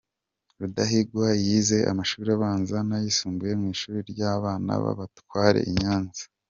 Rudahigwa 0.59 1.25
yize 1.45 1.77
amashuri 1.91 2.29
abanza 2.37 2.77
n’ayisumbuye 2.87 3.53
mu 3.61 3.67
ishuri 3.75 3.99
ry’abana 4.11 4.71
b’abatware 4.83 5.59
i 5.71 5.73
Nyanza. 5.79 6.23